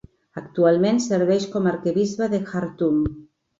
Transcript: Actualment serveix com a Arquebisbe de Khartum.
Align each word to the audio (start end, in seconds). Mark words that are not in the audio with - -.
Actualment 0.39 0.97
serveix 1.03 1.45
com 1.57 1.69
a 1.69 1.71
Arquebisbe 1.75 2.33
de 2.35 2.43
Khartum. 2.51 3.01